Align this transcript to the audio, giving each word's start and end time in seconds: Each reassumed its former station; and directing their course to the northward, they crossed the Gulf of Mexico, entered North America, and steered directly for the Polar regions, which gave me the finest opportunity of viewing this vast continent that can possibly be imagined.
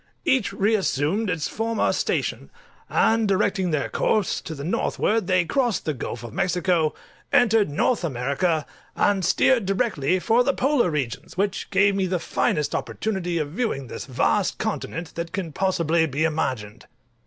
Each 0.25 0.51
reassumed 0.51 1.29
its 1.29 1.47
former 1.47 1.93
station; 1.93 2.49
and 2.89 3.27
directing 3.27 3.69
their 3.69 3.87
course 3.87 4.41
to 4.41 4.55
the 4.55 4.63
northward, 4.63 5.27
they 5.27 5.45
crossed 5.45 5.85
the 5.85 5.93
Gulf 5.93 6.23
of 6.23 6.33
Mexico, 6.33 6.95
entered 7.31 7.69
North 7.69 8.03
America, 8.03 8.65
and 8.95 9.23
steered 9.23 9.67
directly 9.67 10.17
for 10.17 10.43
the 10.43 10.55
Polar 10.55 10.89
regions, 10.89 11.37
which 11.37 11.69
gave 11.69 11.93
me 11.93 12.07
the 12.07 12.17
finest 12.17 12.73
opportunity 12.73 13.37
of 13.37 13.51
viewing 13.51 13.85
this 13.89 14.07
vast 14.07 14.57
continent 14.57 15.13
that 15.13 15.31
can 15.31 15.51
possibly 15.51 16.07
be 16.07 16.23
imagined. 16.23 16.87